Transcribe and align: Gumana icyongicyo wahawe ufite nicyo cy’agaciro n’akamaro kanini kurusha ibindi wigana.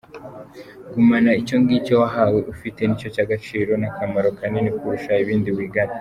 Gumana 0.93 1.29
icyongicyo 1.41 1.93
wahawe 2.01 2.39
ufite 2.53 2.81
nicyo 2.85 3.07
cy’agaciro 3.15 3.71
n’akamaro 3.81 4.29
kanini 4.37 4.69
kurusha 4.77 5.11
ibindi 5.23 5.49
wigana. 5.57 5.95